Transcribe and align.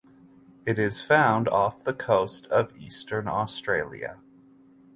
It 0.65 0.79
is 0.79 1.03
found 1.03 1.47
of 1.49 1.83
the 1.83 1.93
coast 1.93 2.47
of 2.47 2.75
eastern 2.75 3.27
Australia. 3.27 4.17